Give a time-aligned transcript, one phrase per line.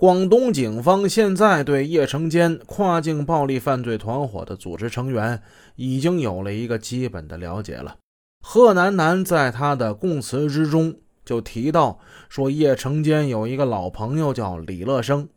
[0.00, 5.42] 广东警方现在对叶成坚跨境暴力犯罪团伙的组织成员
[5.76, 7.98] 已经有了一个基本的了解了。
[8.40, 11.98] 贺楠楠在他的供词之中就提到
[12.30, 15.28] 说，叶成坚有一个老朋友叫李乐生，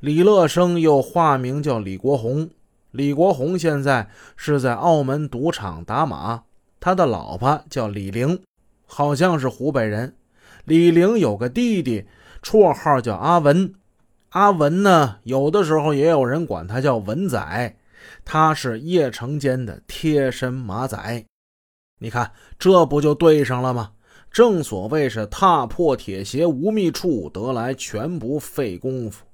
[0.00, 2.48] 李乐生又化名叫李国红，
[2.92, 6.44] 李国红现在是在澳门赌场打马，
[6.80, 8.40] 他的老婆叫李玲，
[8.86, 10.16] 好像是湖北人。
[10.64, 12.06] 李玲有个弟弟，
[12.42, 13.74] 绰号叫阿文。
[14.30, 17.76] 阿文呢，有的时候也有人管他叫文仔，
[18.24, 21.24] 他是叶成坚的贴身马仔。
[22.00, 23.92] 你看，这不就对上了吗？
[24.30, 29.24] 正所谓是踏破铁鞋无觅处，得来全不费功夫。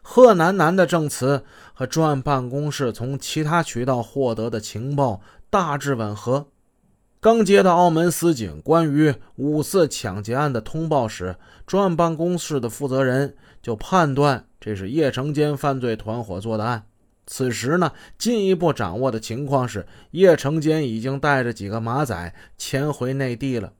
[0.00, 1.42] 贺楠楠的证词
[1.74, 6.46] 和专案办公室从其他渠道获得的情报大致吻合。
[7.20, 11.34] 刚接到澳门司警关于五四抢劫案的通报时，
[11.66, 13.34] 专案办公室的负责人
[13.66, 16.86] 就判断这是叶成坚犯罪团伙做的案。
[17.26, 23.72] 此时呢，进一步掌握的情况是，叶成坚已经带着几个马仔潜回内地了，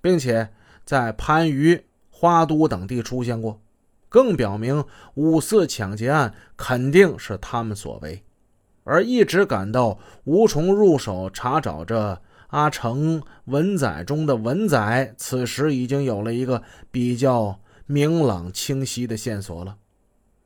[0.00, 0.50] 并且
[0.84, 3.60] 在番禺、花都等地出现过，
[4.08, 8.22] 更表明五四抢劫案肯定是他们所为。
[8.84, 12.22] 而一直感到无从入手查找这。
[12.50, 17.60] 阿成文仔中的文仔，此时已经有了一个比较
[17.90, 19.76] 明朗清晰的线索了。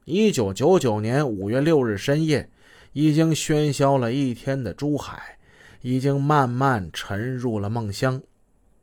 [0.07, 2.49] 一九九九年五月六日深夜，
[2.95, 5.37] 已经喧嚣了一天的珠海，
[5.83, 8.23] 已经慢慢沉入了梦乡。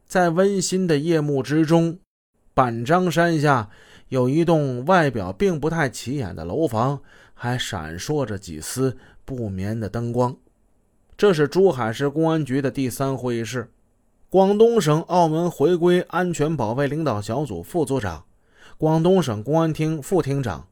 [0.06, 1.98] 在温馨的夜幕之中，
[2.54, 3.72] 板张山下
[4.10, 7.02] 有一栋外表并不太起眼的楼房，
[7.34, 10.38] 还闪烁着几丝不眠的灯光。
[11.18, 13.72] 这是珠海市公安局的第三会议室，
[14.30, 18.26] 广东省澳门回归安全保卫领导小组副组长、
[18.78, 20.68] 广东省公安厅副厅长、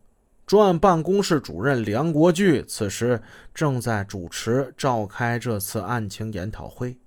[0.45, 3.22] 专案办公室主任梁国巨此时
[3.53, 7.00] 正在主持召开这次案情研讨会。